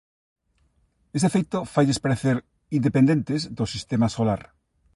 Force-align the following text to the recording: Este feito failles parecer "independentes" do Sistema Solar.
Este 1.17 1.29
feito 1.35 1.57
failles 1.73 2.01
parecer 2.05 2.35
"independentes" 2.79 3.41
do 3.57 3.65
Sistema 3.73 4.07
Solar. 4.15 4.41